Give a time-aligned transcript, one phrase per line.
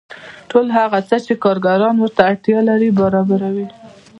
[0.49, 3.67] ټول هغه څه چې کارګران ورته اړتیا لري برابروي